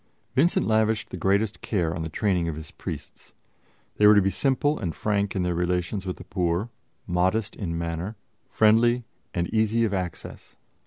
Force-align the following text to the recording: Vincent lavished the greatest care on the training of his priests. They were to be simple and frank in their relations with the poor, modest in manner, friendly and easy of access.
Vincent 0.33 0.65
lavished 0.65 1.11
the 1.11 1.15
greatest 1.15 1.61
care 1.61 1.93
on 1.95 2.01
the 2.01 2.09
training 2.09 2.47
of 2.47 2.55
his 2.55 2.71
priests. 2.71 3.33
They 3.97 4.07
were 4.07 4.15
to 4.15 4.21
be 4.23 4.31
simple 4.31 4.79
and 4.79 4.95
frank 4.95 5.35
in 5.35 5.43
their 5.43 5.53
relations 5.53 6.07
with 6.07 6.17
the 6.17 6.23
poor, 6.23 6.69
modest 7.05 7.55
in 7.55 7.77
manner, 7.77 8.15
friendly 8.49 9.03
and 9.35 9.47
easy 9.53 9.83
of 9.83 9.93
access. 9.93 10.57